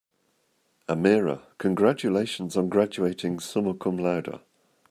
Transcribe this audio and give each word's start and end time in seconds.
"Amira, 0.89 1.43
congratulations 1.59 2.57
on 2.57 2.69
graduating 2.69 3.39
summa 3.39 3.75
cum 3.75 3.97
laude." 3.99 4.39